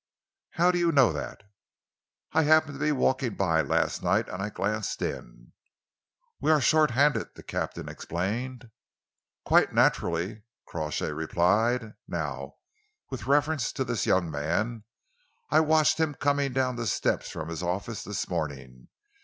[0.53, 1.43] "How do you know that?"
[2.33, 5.53] "I happened to be walking by last night, and I glanced in."
[6.39, 8.71] "We are short handed," the captain explained.
[9.45, 11.93] "Quite naturally," Crawshay replied.
[12.07, 12.55] "Now
[13.11, 14.85] with reference to this young man,
[15.51, 18.87] I watched him coming down the steps from his office this morning.